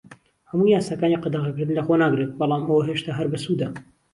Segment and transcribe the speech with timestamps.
[0.49, 3.67] هەموو یاساکانی قەدەغەکردن لەخۆ ناگرێت، بەڵام ئەوە هێشتا هەر بەسوودە.